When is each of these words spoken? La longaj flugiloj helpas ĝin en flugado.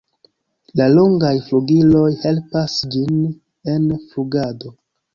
La 0.79 0.87
longaj 0.93 1.33
flugiloj 1.51 2.03
helpas 2.25 2.81
ĝin 2.97 3.23
en 3.79 3.89
flugado. 4.11 4.79